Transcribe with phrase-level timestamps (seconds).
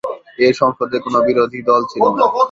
[0.39, 2.25] এ সংসদে কোন বিরোধী দল ছিল না।